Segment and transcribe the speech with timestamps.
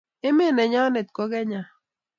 [0.27, 1.61] Emet nenyonet ko kenya